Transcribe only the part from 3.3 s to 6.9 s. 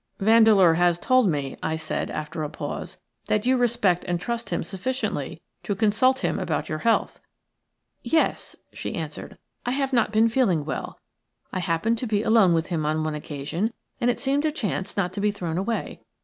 you respect and trust him sufficiently to consult him about your